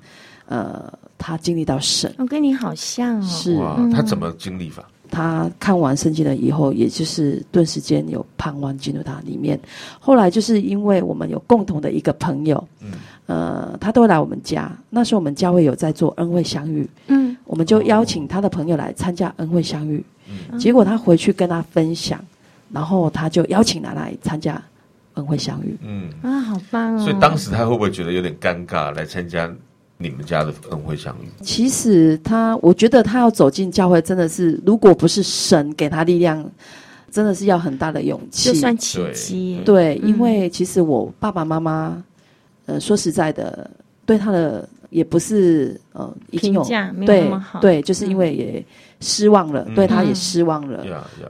[0.47, 3.57] 呃，他经历到神我跟你好像哦，是。
[3.59, 4.85] 哇，他怎么经历法？
[5.11, 9.59] 他看完圣经了以后，也就是顿时间有盼望进入他里面。
[9.99, 12.93] 后来就是因为我们有共同的一个朋友，嗯
[13.27, 14.71] 呃，他都会来我们家。
[14.89, 20.05] 那时候我们教会有在做恩惠相遇，嗯我们就邀请他的朋友来参加恩惠相遇。
[20.29, 22.25] 嗯结果他回去跟他分享，
[22.73, 24.63] 然后他就邀请他来参加
[25.15, 25.77] 恩惠相遇。
[25.83, 26.99] 嗯，啊，好棒哦！
[27.01, 29.51] 所以当时他会不会觉得有点尴尬来参加
[30.03, 31.29] 你们家的恩惠相遇？
[31.43, 36.43] 其实他，我觉得他要走进教会，真的是如果不是神给他力量，
[37.11, 38.51] 真的是要很大的勇气。
[38.51, 42.03] 就算奇迹耶，对，嗯因为其实我爸爸妈妈，
[42.65, 43.71] 呃，说实在的，
[44.07, 48.65] 对他的也不是呃，已经有评价没有对那么好对，就是因为也
[49.01, 50.83] 失望了，嗯对他也失望了。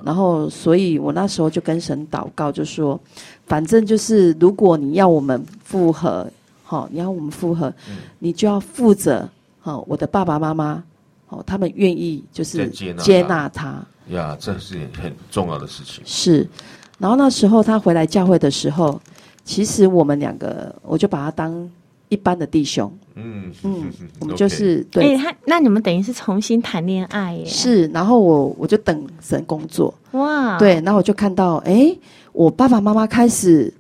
[0.05, 2.99] 然后，所以我那时候就跟神祷告，就说，
[3.47, 6.25] 反正就是如果你要我们复合，
[6.71, 7.97] 好、你要我们复合，嗯。
[8.21, 10.81] 你就要负责，好、我的爸爸妈妈，
[11.29, 13.03] 哦，他们愿意就是接纳他。
[13.03, 13.87] 接纳他。
[14.11, 16.01] 呀，这是很重要的事情。
[16.07, 16.49] 是，
[16.97, 19.01] 然后那时候他回来教会的时候，
[19.45, 21.69] 其实我们两个，我就把他当
[22.09, 23.53] 一般的弟兄，嗯。
[23.65, 23.91] 嗯，
[24.21, 27.45] 我们就是哎，对，他那你们等于是重新谈恋爱耶？
[27.47, 31.93] 是，然后我我就等神工作，哇，，对，然后我就看到，哎，
[32.33, 33.75] 我爸爸妈妈开始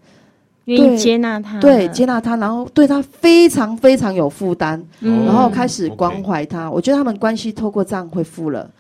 [0.71, 8.71] 愿意对接纳他，对接纳他，然后对他非常非常有负担，嗯然后开始关怀他，我觉得他们关系透过这样恢复了。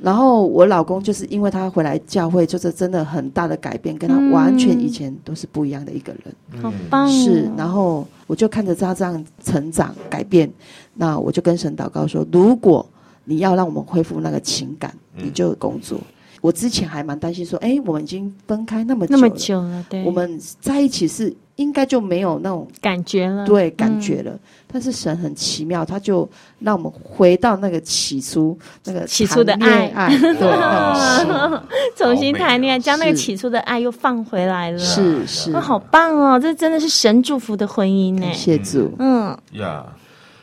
[0.00, 6.62] 然后我老公就是因为他回来教会，就是真的很大的改变，跟他完全以前都是不一样的一个人。
[6.62, 10.48] 好棒哦，是，然后我就看着他这样成长改变，
[10.94, 12.86] 那我就跟神祷告说：如果
[13.24, 15.98] 你要让我们恢复那个情感，嗯你就工作。
[16.40, 24.38] 我之前还蛮担心说，哎，我们已经分开那么久那么了，久了，对，我们在一起是应该就没有那种感觉了，对感觉了。
[24.70, 26.28] 但是神很奇妙，他就
[26.60, 30.16] 让我们回到那个起初那个起初的爱爱，
[31.96, 36.38] 重新谈恋爱，将那个起初的爱又放回来了，是是哇，，好棒哦！
[36.38, 38.34] 这真的是神祝福的婚姻呢感。
[38.34, 38.94] 谢主。
[38.98, 39.84] 嗯，呀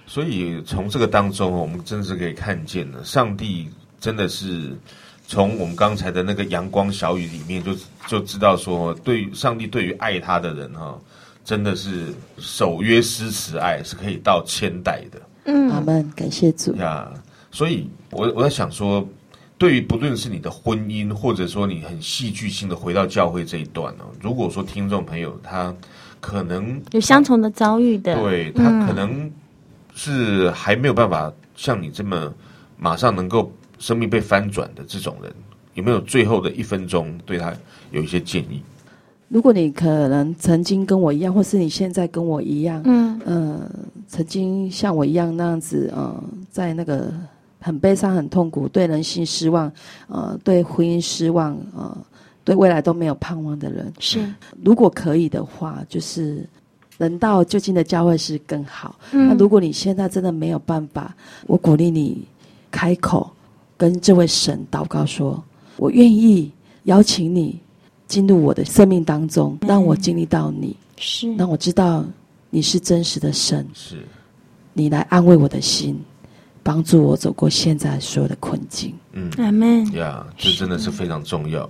[0.07, 3.69] 所以从这个当中，我们真是可以看见了，上帝
[3.99, 4.75] 真的是
[5.27, 7.71] 从我们刚才的那个阳光小雨里面就
[8.07, 10.97] 就知道说，对于上帝对于爱他的人哈，
[11.43, 15.21] 真的是守约施慈爱，是可以到千代的。
[15.45, 16.75] 嗯阿门，感谢主。
[16.75, 17.11] 呀
[17.51, 19.07] 所以我我在想说，
[19.57, 25.73] 对于不论是你的婚姻，或者说你很戏剧性的回到教会这一段呢，如果说听众朋友他
[26.19, 29.31] 可能有相同的遭遇的，对他可能
[29.95, 32.33] 是还没有办法像你这么
[32.77, 35.33] 马上能够生命被翻转的这种人，
[35.73, 37.53] 有没有最后的一分钟对他
[37.91, 38.61] 有一些建议？
[39.27, 43.69] 如果你可能曾经跟我一样，或是你现在跟我一样，嗯呃，
[44.07, 47.11] 曾经像我一样那样子，呃，在那个
[47.59, 49.71] 很悲伤、很痛苦，对人性失望，
[50.07, 51.97] 呃，对婚姻失望，呃，
[52.43, 54.23] 对未来都没有盼望的人，是，
[54.63, 56.47] 如果可以的话，就是
[56.99, 58.95] 人到就近的教会是更好。
[59.11, 61.13] 嗯那如果你现在真的没有办法，
[61.47, 62.23] 我鼓励你
[62.69, 63.29] 开口
[63.77, 65.43] 跟这位神祷告说
[65.77, 66.51] ：“我愿意
[66.83, 67.59] 邀请你
[68.07, 72.05] 进入我的生命当中，让我经历到你，是，让我知道
[72.49, 74.05] 你是真实的神，是
[74.73, 75.99] 你来安慰我的心，
[76.63, 78.93] 帮助我走过现在所有的困境。
[79.13, 79.85] 嗯阿门。
[79.93, 81.69] 呀这真的是非常重要。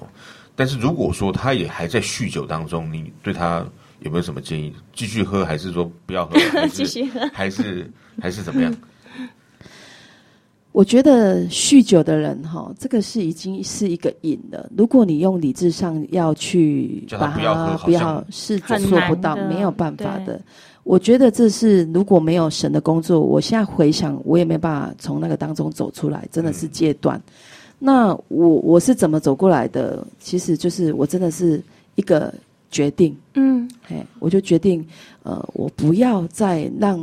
[0.55, 3.65] 但是如果说他也还在酗酒当中，你对他
[3.99, 4.73] 有没有什么建议？
[4.93, 6.37] 继续喝，还是说不要喝？
[6.71, 7.91] 继续喝还是
[8.21, 8.73] 还是怎么样？
[10.75, 14.69] 我觉得酗酒的人哈，这个是已经是一个瘾了。
[14.75, 20.37] 如果你用理智上要去把不要喝它不要是很做不到，没有办法的。
[20.83, 27.21] 我觉得这是如果没有神的工作，我现在回想，我也没办法从那个当中走出来，真的是阶段。
[27.79, 30.05] 那我我是怎么走过来的？
[30.19, 31.63] 其实就是我真的是
[31.95, 32.33] 一个
[32.69, 34.85] 决定，嗯哎，我就决定，
[35.23, 36.99] 呃，我不要再让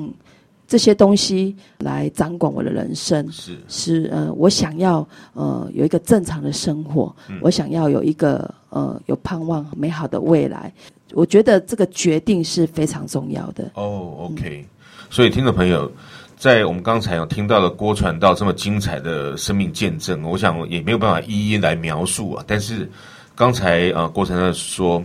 [0.72, 3.30] 这些东西来掌管我的人生。
[3.30, 10.72] 是是呃，我想要呃有一个正常的生活，嗯我想要有一个呃有盼望美好的未来。
[11.12, 13.70] 我觉得这个决定是非常重要的。
[13.74, 14.66] 哦，OK。
[15.10, 15.92] 所以听众朋友，
[16.38, 22.42] 在我们刚才有听到了郭传道这么精彩的生命见证，我想也没有办法一一来描述啊。
[22.46, 22.90] 但是
[23.34, 25.04] 刚才呃郭晨呢说，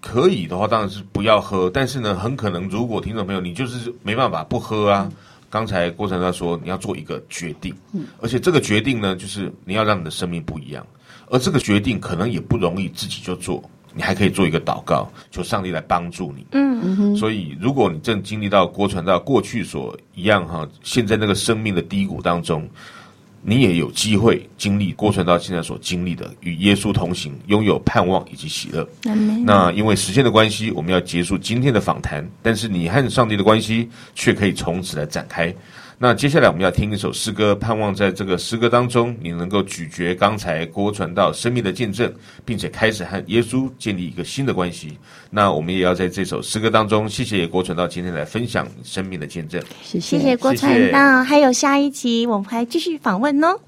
[0.00, 5.10] 可以的话当然是不要喝，但是呢，很可能如果听众朋友你就是没办法不喝啊。
[5.50, 10.86] 刚才郭晨呢说你要做一个决定，嗯，而且这个决定呢，就是你要让你的生命不一样，
[11.30, 13.62] 而这个决定可能也不容易自己就做。
[13.94, 16.46] 你还可以做一个祷告，求上帝来帮助你。
[16.52, 17.16] 嗯嗯。
[17.16, 22.68] 所以，如果你正经历到郭传道过去所一样哈，现在那个生命的低谷当中，
[23.48, 28.86] 你也有机会经历郭传到现在所经历的，与耶稣同行，拥有盼望以及喜乐。
[29.04, 29.42] 嗯。
[29.46, 35.54] 那因为时间的关系，我们要结束今天的访谈，但是你和上帝的关系却可以从此来展开。
[36.00, 42.12] 那接下来我们要听一首诗歌，盼望在这个诗歌当中，你能够咀嚼刚才郭传道生命的见证，
[42.44, 44.96] 并且开始和耶稣建立一个新的关系。
[45.28, 49.60] 那我们也要在这首诗歌当中，谢谢郭传道今天来分享生命的见证。
[49.82, 53.58] 谢谢，谢谢郭传道，还有下一集我们还继续访问哦。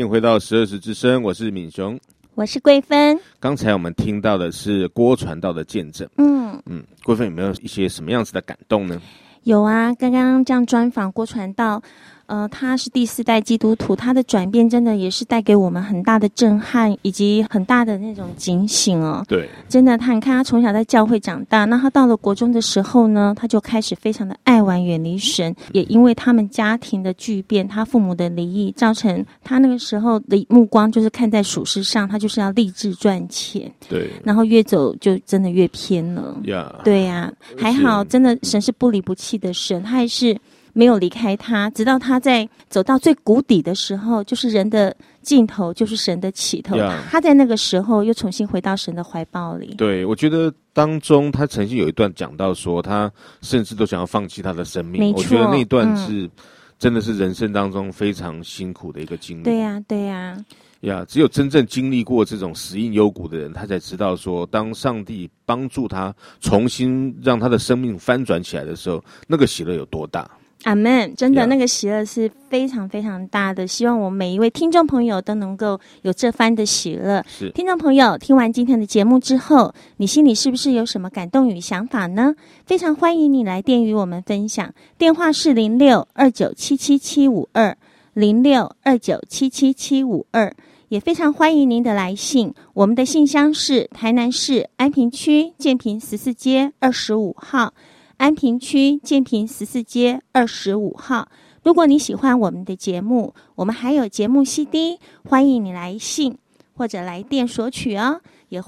[0.00, 1.98] 迎回到十二时之声，我是敏雄，
[2.34, 3.20] 我是桂芬。
[3.38, 8.98] 刚才我们听到的是郭传道的见证，嗯嗯，桂芬有没有一些什么样子的感动呢？
[9.42, 11.82] 有啊，刚刚这样专访郭传道。
[12.30, 19.24] 呃，他是第四代基督徒，他的转变真的也是带给我们很大的震撼，以及很大的那种警醒哦。
[19.26, 25.52] 对，真的，他你看，他从小在教会长大，那他到了国中的时候呢，他就开始非常的爱玩，远离神。
[25.72, 33.68] 也因为他们家庭的巨变，他父母的离异，造成他那个时候的目光就是看在属世上，他就是要立志赚钱。
[33.88, 36.38] 对，然后越走就真的越偏了。
[36.44, 40.38] 呀，对呀、啊，还好，真的神是不离不弃的神，他还是。
[40.72, 46.76] 没有离开他，直到他在走到最谷底的时候，就是人的尽头，就是神的起头。
[46.76, 46.96] Yeah.
[47.10, 49.74] 他在那个时候又重新回到神的怀抱里。
[49.76, 53.10] 对，我觉得当中他曾经有一段讲到说，他
[53.42, 55.12] 甚至都想要放弃他的生命。
[55.14, 56.30] 我觉得那段是、嗯、
[56.78, 59.42] 真的是人生当中非常辛苦的一个经历。
[59.42, 60.44] 对呀、啊，对呀、啊。
[60.80, 70.30] 呀，只有真正经历过这种死因幽谷的人，他才知道说，当上帝帮助他重新让他的生命翻转起来的时候，那个喜乐有多大。
[70.64, 71.14] 阿门！
[71.16, 71.46] 真的，Yeah.
[71.46, 73.66] 那个喜乐是非常非常大的。
[73.66, 77.24] 希望我们每一位听众朋友都能够有这番的喜乐。
[77.26, 82.34] 是，听众朋友，听完今天的节目之后，你心里是不是有什么感动与想法呢？
[82.66, 87.76] 非常欢迎你来电与我们分享，电话是零六二九七七七五二
[88.12, 90.52] 零六二九七七七五二，
[90.88, 92.52] 也非常欢迎您的来信。
[92.74, 97.72] 我们的信箱是台南市安平区建平十四街二十五号。
[98.20, 101.28] 安平区建平十四街二十五号。
[101.62, 106.36] 如果你喜欢我们的节目，我们还有节目 CD，欢迎你来信
[106.74, 108.20] 或者来电索取哦。
[108.50, 108.62] 也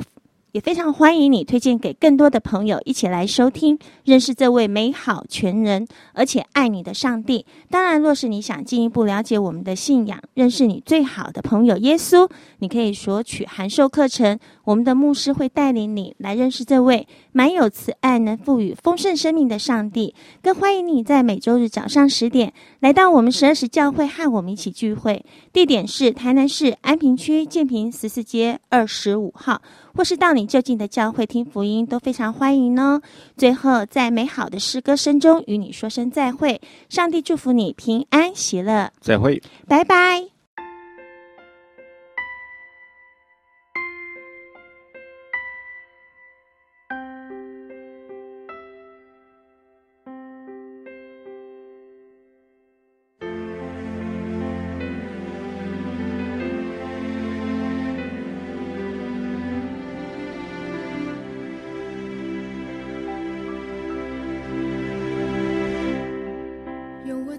[0.53, 7.45] 也非常欢迎你推荐给更多的朋友一起来收听，认识这位美好全能而且爱你的上帝。
[7.69, 12.27] 当然，若是你想进一步了解我们的信仰，认识你最好的朋友耶稣，
[12.61, 14.39] 你可以索取函授课程。
[14.65, 20.15] 我们的牧师会带领你来认识这位满有慈爱、能赋予丰盛生命的上帝。
[20.43, 29.61] 更欢迎你在每周日早上十点来到我们十二时教会和我们一起聚会，地点是台南市安平区建平十四街二十五号。
[29.95, 33.03] 或是到你就近的教会听福音，都非常欢迎哦。
[33.37, 40.32] 最后，在美好的诗歌声中与你说声再会，上帝祝福你平安喜乐，再会，拜拜。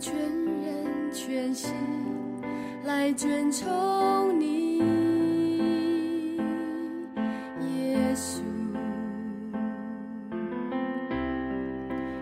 [0.04, 1.72] 全人全心
[2.84, 4.80] 来尊崇你，
[7.62, 8.42] 耶稣，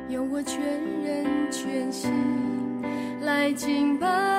[0.10, 2.12] 用我全人全心
[3.22, 4.31] 来敬拜。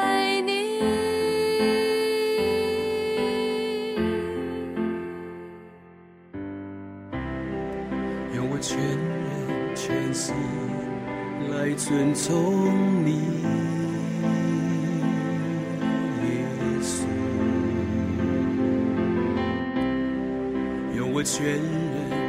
[21.35, 21.65] 全人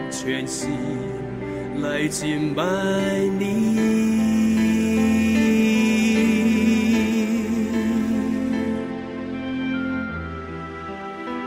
[0.09, 0.71] 全心
[1.81, 2.63] 来敬拜
[3.37, 3.43] 你，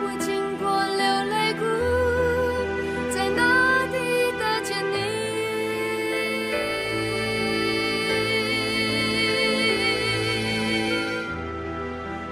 [0.02, 0.28] 我经
[0.59, 1.00] 过流
[1.30, 1.64] 泪谷，
[3.11, 3.40] 在那
[3.86, 3.96] 里
[4.38, 4.94] 得见你，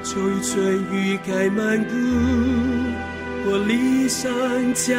[0.02, 0.52] 秋雨春
[0.92, 0.94] 雨
[1.26, 1.94] 盖满谷。
[4.14, 4.94] 我离乡家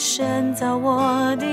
[0.00, 1.46] 深造我的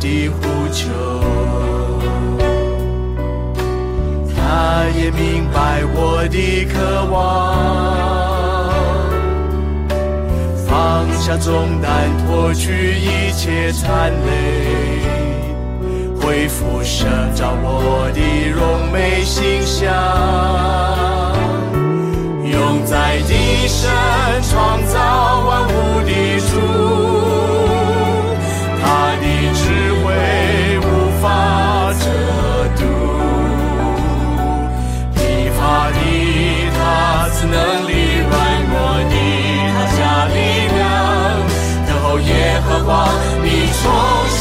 [0.00, 0.40] 的呼
[0.72, 0.88] 求，
[4.34, 7.20] 他也明白我的渴望，
[10.66, 15.02] 放下重担，脱去一切残累，
[16.18, 17.54] 恢复生长。
[17.62, 19.92] 我的荣美形象，
[22.42, 23.90] 用在一生
[24.48, 24.98] 创造
[25.46, 26.10] 万物的
[26.48, 26.89] 主。
[43.82, 44.39] sou.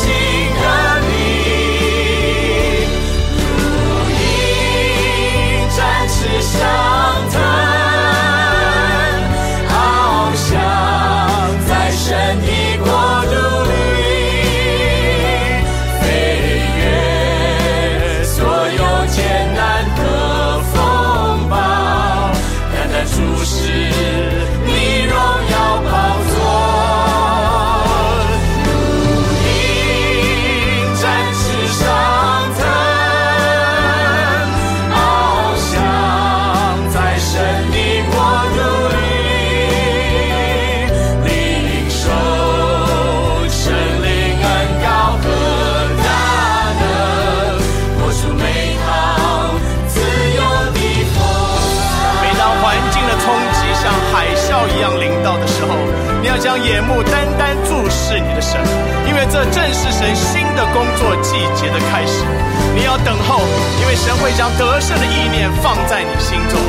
[58.10, 58.60] 是你的神，
[59.08, 62.26] 因为这正是神新的工作季节的开始。
[62.74, 63.42] 你要等候，
[63.80, 66.60] 因为神会将得胜的意念放在你心中。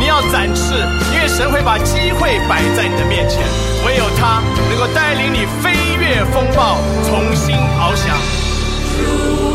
[0.00, 0.74] 你要展翅，
[1.14, 3.38] 因为神会把机会摆在你的面前。
[3.86, 5.70] 唯有他能够带领你飞
[6.00, 9.47] 越风暴，重新翱翔。